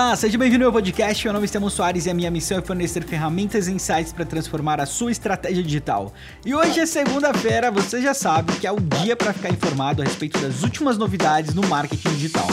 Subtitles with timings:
[0.00, 1.24] Olá, seja bem-vindo ao meu podcast.
[1.24, 4.24] Meu nome é Estevão Soares e a minha missão é fornecer ferramentas e insights para
[4.24, 6.14] transformar a sua estratégia digital.
[6.46, 10.04] E hoje é segunda-feira, você já sabe que é o dia para ficar informado a
[10.04, 12.46] respeito das últimas novidades no marketing digital.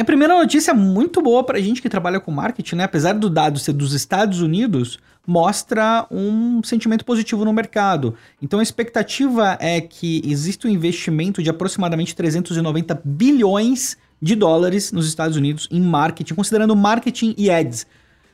[0.00, 2.84] A primeira notícia muito boa para a gente que trabalha com marketing, né?
[2.84, 8.14] Apesar do dado ser dos Estados Unidos, mostra um sentimento positivo no mercado.
[8.40, 15.06] Então a expectativa é que exista um investimento de aproximadamente 390 bilhões de dólares nos
[15.06, 17.86] Estados Unidos em marketing, considerando marketing e ads.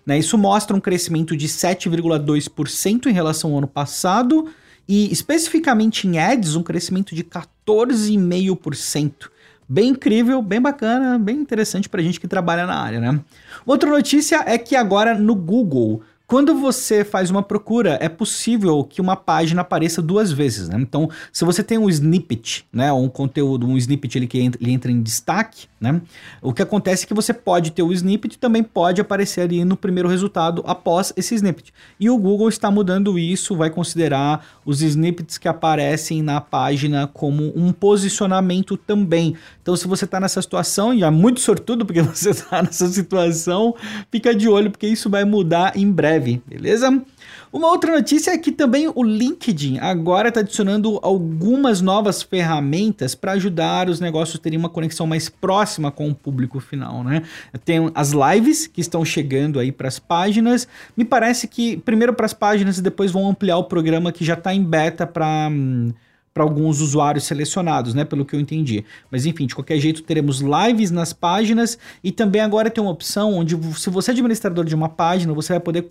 [0.07, 0.17] Né?
[0.19, 4.49] Isso mostra um crescimento de 7,2% em relação ao ano passado
[4.89, 9.29] e especificamente em ads um crescimento de 14,5%.
[9.69, 13.21] Bem incrível, bem bacana, bem interessante pra gente que trabalha na área, né?
[13.67, 19.01] Outra notícia é que agora no Google quando você faz uma procura, é possível que
[19.01, 20.77] uma página apareça duas vezes, né?
[20.79, 24.71] Então, se você tem um snippet, né, um conteúdo, um snippet ele que entra, ele
[24.71, 26.03] entra em destaque, né?
[26.43, 29.65] O que acontece é que você pode ter o snippet e também pode aparecer ali
[29.65, 31.73] no primeiro resultado após esse snippet.
[31.99, 37.55] E o Google está mudando isso, vai considerar os snippets que aparecem na página como
[37.57, 39.35] um posicionamento também.
[39.63, 43.75] Então, se você está nessa situação, e é muito sortudo porque você está nessa situação,
[44.13, 47.03] fica de olho porque isso vai mudar em breve breve, beleza?
[47.51, 53.33] Uma outra notícia é que também o LinkedIn agora está adicionando algumas novas ferramentas para
[53.33, 57.23] ajudar os negócios a terem uma conexão mais próxima com o público final, né?
[57.65, 60.69] Tem as lives que estão chegando aí para as páginas.
[60.97, 64.35] Me parece que primeiro para as páginas e depois vão ampliar o programa que já
[64.35, 65.93] está em beta para hum,
[66.33, 68.05] para alguns usuários selecionados, né?
[68.05, 68.85] Pelo que eu entendi.
[69.11, 73.35] Mas enfim, de qualquer jeito, teremos lives nas páginas e também agora tem uma opção
[73.35, 75.89] onde, se você é administrador de uma página, você vai poder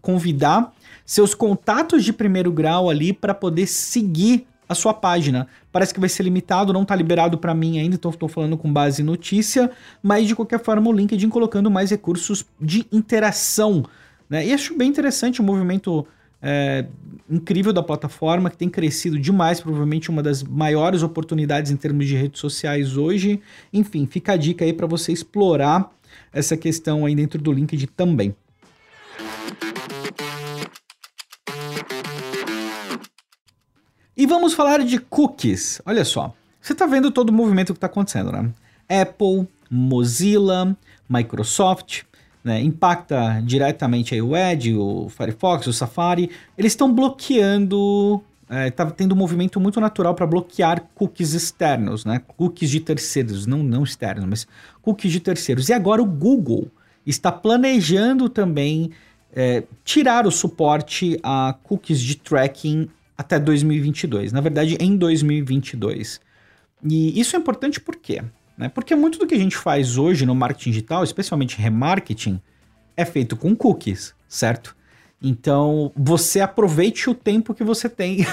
[0.00, 0.72] convidar
[1.04, 5.46] seus contatos de primeiro grau ali para poder seguir a sua página.
[5.70, 8.72] Parece que vai ser limitado, não está liberado para mim ainda, então estou falando com
[8.72, 9.70] base em notícia,
[10.02, 13.84] mas de qualquer forma o LinkedIn colocando mais recursos de interação.
[14.28, 14.46] Né?
[14.46, 16.06] E acho bem interessante o movimento
[16.40, 16.86] é,
[17.28, 22.16] incrível da plataforma, que tem crescido demais, provavelmente uma das maiores oportunidades em termos de
[22.16, 23.40] redes sociais hoje.
[23.72, 25.90] Enfim, fica a dica aí para você explorar
[26.32, 28.34] essa questão aí dentro do LinkedIn também.
[34.16, 35.82] E vamos falar de cookies.
[35.84, 38.50] Olha só, você está vendo todo o movimento que está acontecendo, né?
[38.88, 40.76] Apple, Mozilla,
[41.08, 42.02] Microsoft,
[42.46, 48.22] né, impacta diretamente aí o Edge, o Firefox, o Safari, eles estão bloqueando,
[48.68, 53.46] está é, tendo um movimento muito natural para bloquear cookies externos, né, cookies de terceiros,
[53.46, 54.46] não, não externos, mas
[54.80, 55.68] cookies de terceiros.
[55.68, 56.68] E agora o Google
[57.04, 58.92] está planejando também
[59.34, 66.20] é, tirar o suporte a cookies de tracking até 2022, na verdade em 2022.
[66.88, 68.22] E isso é importante por quê?
[68.56, 68.68] Né?
[68.68, 72.40] Porque muito do que a gente faz hoje no marketing digital, especialmente remarketing,
[72.96, 74.74] é feito com cookies, certo?
[75.22, 78.26] Então, você aproveite o tempo que você tem.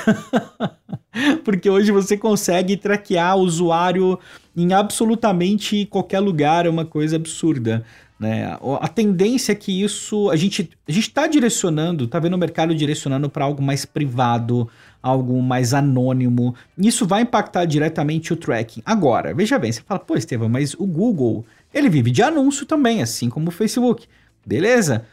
[1.43, 4.19] Porque hoje você consegue traquear o usuário
[4.55, 7.85] em absolutamente qualquer lugar, é uma coisa absurda.
[8.19, 8.57] Né?
[8.79, 10.29] A tendência é que isso.
[10.29, 14.69] A gente a está direcionando, está vendo o mercado direcionando para algo mais privado,
[15.03, 16.55] algo mais anônimo.
[16.77, 18.81] Isso vai impactar diretamente o tracking.
[18.85, 23.01] Agora, veja bem, você fala, pô, Estevam, mas o Google, ele vive de anúncio também,
[23.01, 24.07] assim como o Facebook.
[24.45, 25.05] Beleza?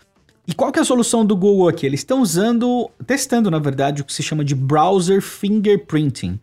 [0.46, 1.84] E qual que é a solução do Google aqui?
[1.84, 6.38] Eles estão usando, testando, na verdade, o que se chama de browser fingerprinting.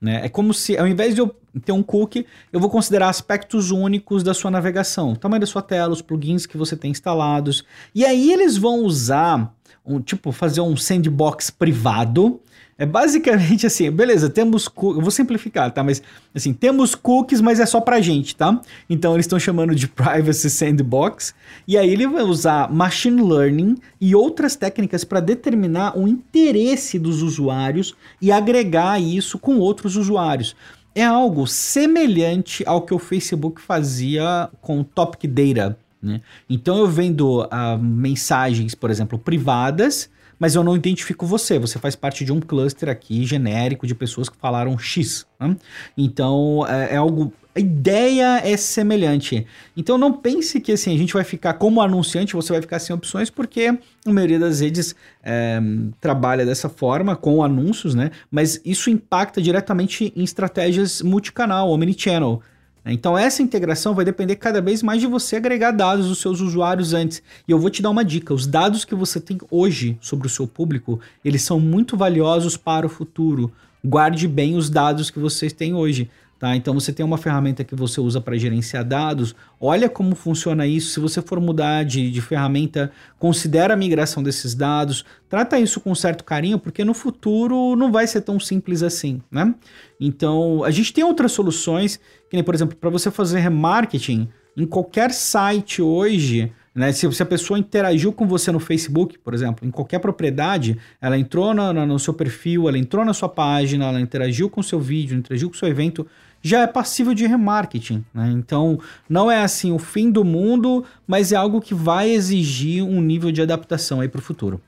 [0.00, 0.24] Né?
[0.24, 1.34] É como se, ao invés de eu
[1.64, 5.62] ter um cookie, eu vou considerar aspectos únicos da sua navegação, o tamanho da sua
[5.62, 7.64] tela, os plugins que você tem instalados.
[7.94, 9.54] E aí eles vão usar,
[9.84, 12.40] um, tipo, fazer um sandbox privado
[12.76, 14.68] é basicamente assim, beleza, temos.
[14.76, 15.82] Eu vou simplificar, tá?
[15.82, 16.02] Mas
[16.34, 18.60] assim, temos cookies, mas é só pra gente, tá?
[18.88, 21.34] Então eles estão chamando de Privacy Sandbox.
[21.66, 27.22] E aí ele vai usar Machine Learning e outras técnicas para determinar o interesse dos
[27.22, 30.56] usuários e agregar isso com outros usuários.
[30.96, 35.76] É algo semelhante ao que o Facebook fazia com Topic Data.
[36.04, 36.20] Né?
[36.48, 41.58] Então eu vendo uh, mensagens, por exemplo, privadas mas eu não identifico você.
[41.60, 45.26] Você faz parte de um cluster aqui genérico de pessoas que falaram X.
[45.38, 45.56] Né?
[45.96, 49.46] Então é, é algo a ideia é semelhante.
[49.76, 52.94] Então não pense que assim a gente vai ficar como anunciante, você vai ficar sem
[52.94, 55.60] opções, porque a maioria das redes é,
[56.00, 58.10] trabalha dessa forma com anúncios, né?
[58.28, 62.42] Mas isso impacta diretamente em estratégias multicanal, omnichannel.
[62.92, 66.92] Então essa integração vai depender cada vez mais de você agregar dados dos seus usuários
[66.92, 67.22] antes.
[67.48, 70.30] E eu vou te dar uma dica, os dados que você tem hoje sobre o
[70.30, 73.50] seu público, eles são muito valiosos para o futuro.
[73.82, 76.10] Guarde bem os dados que vocês têm hoje.
[76.38, 76.56] Tá?
[76.56, 80.90] Então você tem uma ferramenta que você usa para gerenciar dados, olha como funciona isso.
[80.90, 85.94] Se você for mudar de, de ferramenta, considera a migração desses dados, trata isso com
[85.94, 89.54] certo carinho, porque no futuro não vai ser tão simples assim, né?
[90.00, 91.98] Então a gente tem outras soluções,
[92.28, 96.52] que nem, por exemplo, para você fazer remarketing em qualquer site hoje.
[96.74, 96.90] Né?
[96.92, 101.16] Se, se, a pessoa interagiu com você no Facebook, por exemplo, em qualquer propriedade, ela
[101.16, 104.80] entrou no, no seu perfil, ela entrou na sua página, ela interagiu com o seu
[104.80, 106.04] vídeo, interagiu com o seu evento,
[106.44, 108.04] já é passível de remarketing.
[108.12, 108.30] Né?
[108.32, 113.00] Então, não é assim o fim do mundo, mas é algo que vai exigir um
[113.00, 114.60] nível de adaptação aí para o futuro.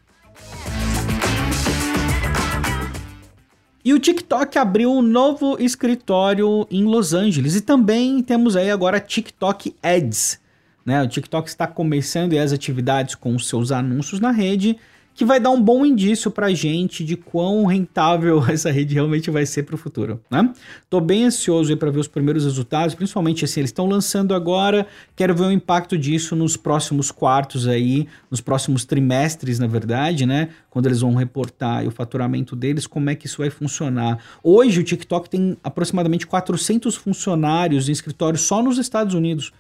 [3.85, 8.99] E o TikTok abriu um novo escritório em Los Angeles e também temos aí agora
[8.99, 10.41] TikTok Ads.
[10.85, 11.03] Né?
[11.03, 14.79] O TikTok está começando as atividades com os seus anúncios na rede
[15.17, 19.47] que vai dar um bom indício pra gente de quão rentável essa rede realmente vai
[19.47, 20.53] ser pro futuro, né?
[20.91, 24.87] Tô bem ansioso para ver os primeiros resultados, principalmente assim, eles estão lançando agora,
[25.17, 30.51] quero ver o impacto disso nos próximos quartos aí, nos próximos trimestres, na verdade, né?
[30.69, 34.19] Quando eles vão reportar o faturamento deles, como é que isso vai funcionar.
[34.43, 39.51] Hoje o TikTok tem aproximadamente 400 funcionários em escritórios só nos Estados Unidos.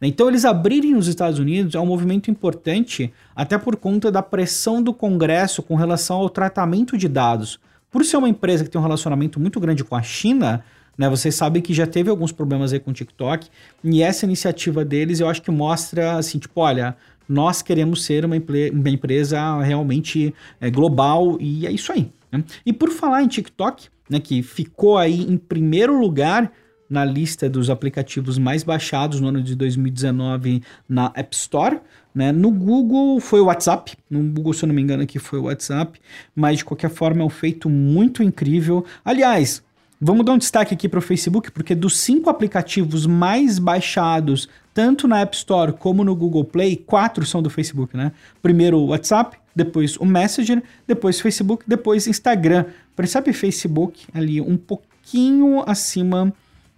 [0.00, 4.82] Então, eles abrirem nos Estados Unidos é um movimento importante, até por conta da pressão
[4.82, 7.58] do Congresso com relação ao tratamento de dados.
[7.90, 10.64] Por ser uma empresa que tem um relacionamento muito grande com a China,
[10.98, 13.48] né, vocês sabem que já teve alguns problemas aí com o TikTok,
[13.82, 16.96] e essa iniciativa deles eu acho que mostra assim, tipo, olha,
[17.28, 18.36] nós queremos ser uma,
[18.72, 22.10] uma empresa realmente é, global e é isso aí.
[22.30, 22.44] Né?
[22.66, 26.52] E por falar em TikTok, né, que ficou aí em primeiro lugar
[26.94, 31.80] na lista dos aplicativos mais baixados no ano de 2019 na App Store.
[32.14, 32.30] Né?
[32.30, 35.44] No Google foi o WhatsApp, no Google, se eu não me engano, aqui foi o
[35.44, 36.00] WhatsApp,
[36.36, 38.84] mas de qualquer forma é um feito muito incrível.
[39.04, 39.60] Aliás,
[40.00, 45.08] vamos dar um destaque aqui para o Facebook, porque dos cinco aplicativos mais baixados, tanto
[45.08, 48.12] na App Store como no Google Play, quatro são do Facebook, né?
[48.40, 52.66] Primeiro o WhatsApp, depois o Messenger, depois Facebook, depois Instagram.
[52.94, 56.32] Percebe Facebook ali um pouquinho acima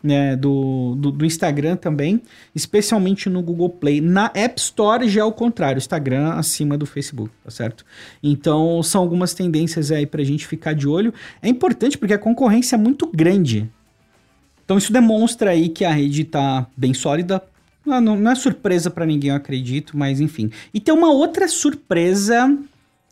[0.06, 2.22] né, do, do, do, Instagram também,
[2.54, 4.00] especialmente no Google Play.
[4.00, 7.84] Na App Store já é o contrário, Instagram acima do Facebook, tá certo?
[8.22, 11.12] Então são algumas tendências aí pra gente ficar de olho.
[11.42, 13.68] É importante porque a concorrência é muito grande.
[14.64, 17.42] Então isso demonstra aí que a rede tá bem sólida.
[17.84, 20.50] Não, não é surpresa para ninguém, eu acredito, mas enfim.
[20.72, 22.56] E tem uma outra surpresa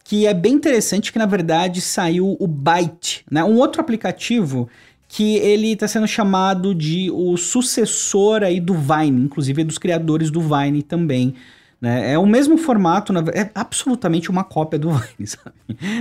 [0.05, 3.43] que é bem interessante, que na verdade saiu o Byte, né?
[3.43, 4.69] Um outro aplicativo
[5.15, 10.29] que ele está sendo chamado de o sucessor aí do Vine, inclusive é dos criadores
[10.29, 11.35] do Vine também.
[11.81, 12.15] Né?
[12.15, 15.55] É o mesmo formato, é absolutamente uma cópia do Vine, sabe?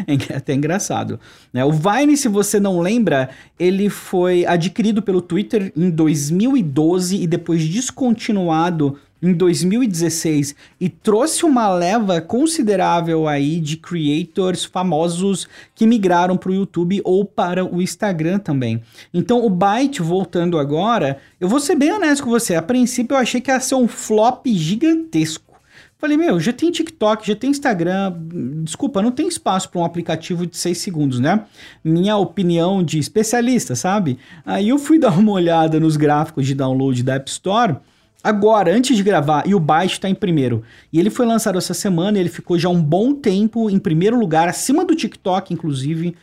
[0.08, 1.20] É até engraçado.
[1.54, 1.64] Né?
[1.64, 3.30] O Vine, se você não lembra,
[3.60, 11.70] ele foi adquirido pelo Twitter em 2012 e depois descontinuado em 2016 e trouxe uma
[11.74, 18.38] leva considerável aí de creators famosos que migraram para o YouTube ou para o Instagram
[18.38, 18.84] também.
[19.14, 23.20] Então o Byte voltando agora, eu vou ser bem honesto com você, a princípio eu
[23.20, 25.54] achei que ia ser um flop gigantesco.
[25.98, 28.14] Falei, meu, já tem TikTok, já tem Instagram.
[28.62, 31.46] Desculpa, não tem espaço para um aplicativo de 6 segundos, né?
[31.82, 34.20] Minha opinião de especialista, sabe?
[34.46, 37.78] Aí eu fui dar uma olhada nos gráficos de download da App Store
[38.24, 40.64] agora, antes de gravar, e o Byte está em primeiro.
[40.92, 44.48] E ele foi lançado essa semana, ele ficou já um bom tempo em primeiro lugar,
[44.48, 46.16] acima do TikTok, inclusive.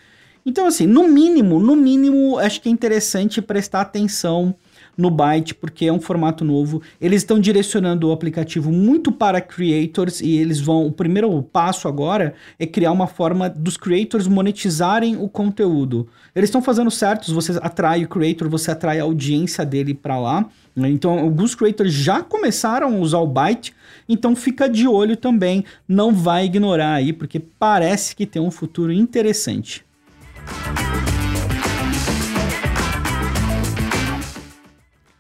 [0.45, 4.55] Então, assim, no mínimo, no mínimo, acho que é interessante prestar atenção
[5.01, 6.83] no Byte, porque é um formato novo.
[7.01, 10.87] Eles estão direcionando o aplicativo muito para creators e eles vão.
[10.87, 16.09] O primeiro passo agora é criar uma forma dos creators monetizarem o conteúdo.
[16.35, 20.47] Eles estão fazendo certos, você atrai o creator, você atrai a audiência dele para lá.
[20.77, 20.91] Né?
[20.91, 23.75] Então, alguns creators já começaram a usar o Byte,
[24.09, 28.93] então fica de olho também, não vai ignorar aí, porque parece que tem um futuro
[28.93, 29.85] interessante.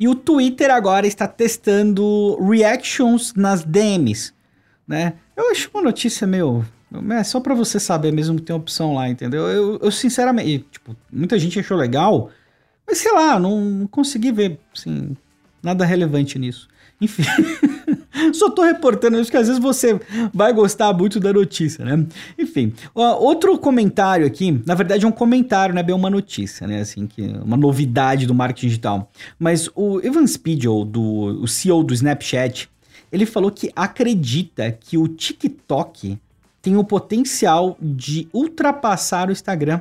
[0.00, 4.32] E o Twitter agora está testando reactions nas DMs,
[4.88, 5.12] né?
[5.36, 6.64] Eu acho uma notícia meio
[7.10, 9.46] é só para você saber mesmo que tem opção lá, entendeu?
[9.46, 12.30] Eu, eu sinceramente, tipo, muita gente achou legal,
[12.86, 15.16] mas sei lá, não consegui ver, assim,
[15.62, 16.66] nada relevante nisso.
[17.00, 17.22] Enfim,
[18.32, 20.00] só tô reportando isso que às vezes você
[20.32, 22.06] vai gostar muito da notícia, né?
[22.38, 26.80] Enfim, outro comentário aqui, na verdade é um comentário, não é bem uma notícia, né?
[26.80, 29.10] Assim, que uma novidade do marketing digital.
[29.38, 31.02] Mas o Evan Spiegel, do,
[31.42, 32.68] o CEO do Snapchat,
[33.12, 36.18] ele falou que acredita que o TikTok
[36.62, 39.80] tem o potencial de ultrapassar o Instagram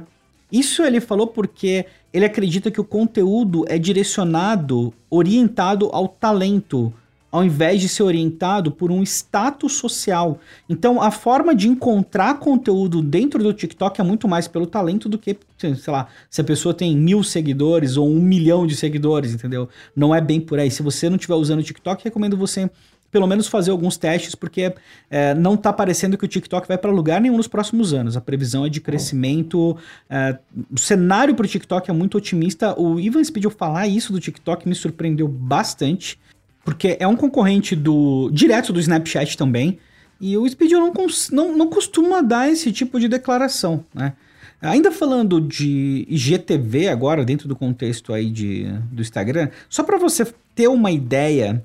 [0.52, 6.92] Isso ele falou porque ele acredita que o conteúdo é direcionado, orientado ao talento,
[7.32, 10.40] ao invés de ser orientado por um status social.
[10.68, 15.18] Então, a forma de encontrar conteúdo dentro do TikTok é muito mais pelo talento do
[15.18, 19.70] que, sei lá, se a pessoa tem mil seguidores ou um milhão de seguidores, entendeu?
[19.96, 20.72] Não é bem por aí.
[20.72, 22.70] Se você não estiver usando o TikTok, recomendo você
[23.12, 24.74] pelo menos fazer alguns testes, porque
[25.10, 28.16] é, não está parecendo que o TikTok vai para lugar nenhum nos próximos anos.
[28.16, 29.76] A previsão é de crescimento.
[30.10, 30.38] É,
[30.72, 32.80] o cenário para o TikTok é muito otimista.
[32.80, 36.20] O Ivan pediu falar isso do TikTok, me surpreendeu bastante,
[36.64, 39.80] porque é um concorrente do direto do Snapchat também.
[40.22, 40.94] E o Speed não,
[41.32, 44.14] não, não costuma dar esse tipo de declaração, né?
[44.62, 50.28] Ainda falando de IGTV agora, dentro do contexto aí de, do Instagram, só para você
[50.54, 51.64] ter uma ideia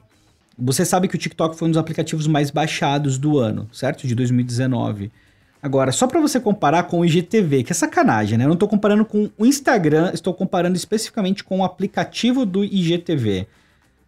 [0.58, 4.06] você sabe que o TikTok foi um dos aplicativos mais baixados do ano, certo?
[4.06, 5.10] De 2019.
[5.62, 8.44] Agora, só para você comparar com o IGTV, que é sacanagem, né?
[8.44, 13.46] Eu não estou comparando com o Instagram, estou comparando especificamente com o aplicativo do IGTV.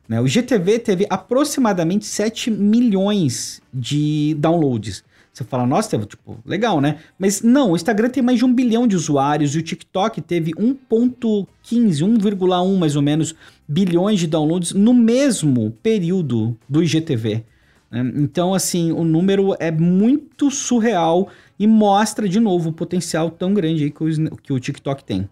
[0.08, 0.20] Né?
[0.20, 5.04] O IGTV teve aproximadamente 7 milhões de downloads.
[5.32, 6.98] Você fala, nossa, tipo, legal, né?
[7.18, 10.52] Mas não, o Instagram tem mais de um bilhão de usuários e o TikTok teve
[10.52, 13.34] 1.15, 1,1 mais ou menos
[13.68, 17.44] bilhões de downloads no mesmo período do IGTV.
[17.90, 18.12] Né?
[18.16, 23.90] Então, assim, o número é muito surreal e mostra de novo o potencial tão grande
[23.90, 25.28] que o, que o TikTok tem.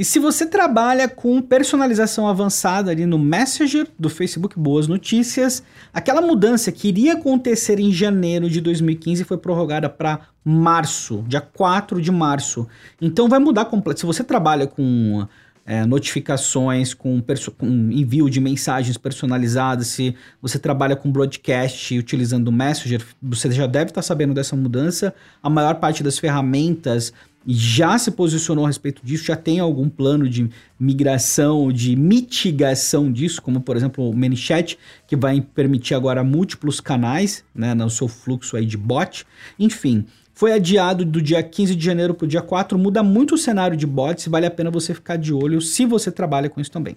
[0.00, 6.22] E se você trabalha com personalização avançada ali no Messenger do Facebook Boas Notícias, aquela
[6.22, 12.10] mudança que iria acontecer em janeiro de 2015 foi prorrogada para março, dia 4 de
[12.10, 12.66] março.
[12.98, 14.00] Então vai mudar completo.
[14.00, 15.28] Se você trabalha com
[15.66, 17.22] é, notificações, com,
[17.58, 23.66] com, envio de mensagens personalizadas, se você trabalha com broadcast utilizando o Messenger, você já
[23.66, 25.14] deve estar sabendo dessa mudança.
[25.42, 27.12] A maior parte das ferramentas
[27.46, 33.40] já se posicionou a respeito disso, já tem algum plano de migração, de mitigação disso,
[33.40, 38.56] como por exemplo o ManyChat, que vai permitir agora múltiplos canais né, no seu fluxo
[38.56, 39.26] aí de bot.
[39.58, 40.04] Enfim,
[40.34, 43.76] foi adiado do dia 15 de janeiro para o dia 4, muda muito o cenário
[43.76, 46.96] de bots vale a pena você ficar de olho se você trabalha com isso também.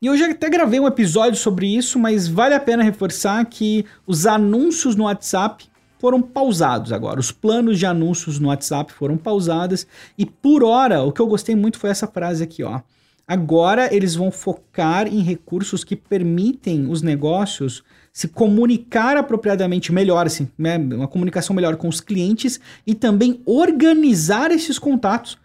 [0.00, 3.84] E eu já até gravei um episódio sobre isso, mas vale a pena reforçar que
[4.06, 5.64] os anúncios no WhatsApp
[5.98, 7.18] foram pausados agora.
[7.18, 11.56] Os planos de anúncios no WhatsApp foram pausados e por hora, o que eu gostei
[11.56, 12.80] muito foi essa frase aqui, ó.
[13.26, 20.48] Agora eles vão focar em recursos que permitem os negócios se comunicar apropriadamente melhor, assim,
[20.56, 20.78] né?
[20.78, 25.36] uma comunicação melhor com os clientes e também organizar esses contatos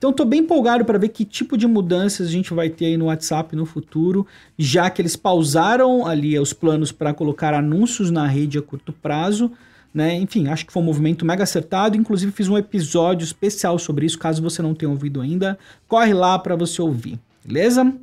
[0.00, 2.96] então estou bem empolgado para ver que tipo de mudanças a gente vai ter aí
[2.96, 4.26] no WhatsApp no futuro,
[4.58, 9.52] já que eles pausaram ali os planos para colocar anúncios na rede a curto prazo.
[9.92, 10.14] Né?
[10.14, 11.98] Enfim, acho que foi um movimento mega acertado.
[11.98, 14.18] Inclusive, fiz um episódio especial sobre isso.
[14.18, 17.94] Caso você não tenha ouvido ainda, corre lá para você ouvir, beleza?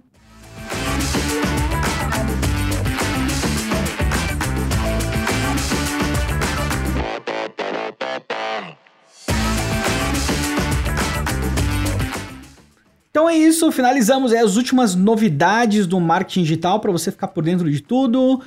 [13.18, 17.68] Então é isso, finalizamos as últimas novidades do marketing digital para você ficar por dentro
[17.68, 18.44] de tudo.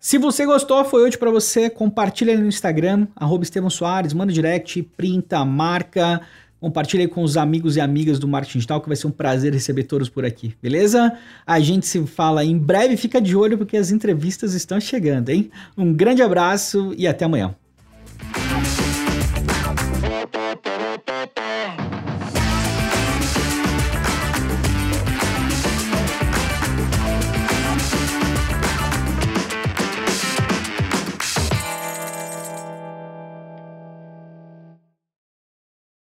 [0.00, 4.82] Se você gostou, foi útil para você, compartilha no Instagram, arroba Estevão Soares, manda direct,
[4.96, 6.22] printa, marca,
[6.58, 9.84] compartilha com os amigos e amigas do marketing digital, que vai ser um prazer receber
[9.84, 11.12] todos por aqui, beleza?
[11.46, 15.50] A gente se fala em breve, fica de olho porque as entrevistas estão chegando, hein?
[15.76, 17.54] Um grande abraço e até amanhã.